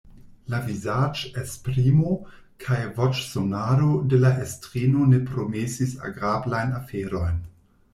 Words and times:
La 0.53 0.61
vizaĝesprimo 0.69 2.15
kaj 2.65 2.79
voĉsonado 2.97 3.93
de 4.15 4.23
la 4.25 4.35
estrino 4.49 5.07
ne 5.15 5.25
promesis 5.33 5.99
agrablajn 6.13 6.79
aferojn. 6.85 7.43